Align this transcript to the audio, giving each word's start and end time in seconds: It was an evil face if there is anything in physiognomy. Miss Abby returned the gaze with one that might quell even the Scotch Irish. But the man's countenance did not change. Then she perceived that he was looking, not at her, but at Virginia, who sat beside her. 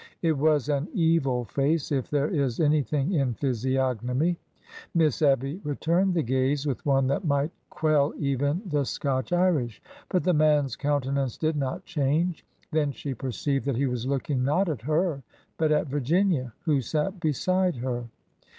It 0.23 0.35
was 0.35 0.67
an 0.67 0.87
evil 0.95 1.45
face 1.45 1.91
if 1.91 2.09
there 2.09 2.27
is 2.27 2.59
anything 2.59 3.11
in 3.13 3.35
physiognomy. 3.35 4.39
Miss 4.95 5.21
Abby 5.21 5.61
returned 5.63 6.15
the 6.15 6.23
gaze 6.23 6.65
with 6.65 6.83
one 6.87 7.05
that 7.05 7.23
might 7.23 7.51
quell 7.69 8.11
even 8.17 8.63
the 8.65 8.83
Scotch 8.83 9.31
Irish. 9.31 9.79
But 10.09 10.23
the 10.23 10.33
man's 10.33 10.75
countenance 10.75 11.37
did 11.37 11.55
not 11.55 11.85
change. 11.85 12.43
Then 12.71 12.91
she 12.91 13.13
perceived 13.13 13.67
that 13.67 13.77
he 13.77 13.85
was 13.85 14.07
looking, 14.07 14.43
not 14.43 14.69
at 14.69 14.81
her, 14.81 15.21
but 15.59 15.71
at 15.71 15.85
Virginia, 15.85 16.51
who 16.61 16.81
sat 16.81 17.19
beside 17.19 17.75
her. 17.75 18.05